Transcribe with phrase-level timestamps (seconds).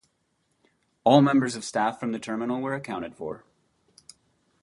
[1.03, 3.45] All members of staff from the terminal were accounted for.